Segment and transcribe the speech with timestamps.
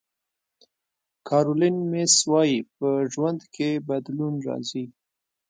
[1.27, 4.85] کارولین میس وایي په ژوند کې بدلون راځي.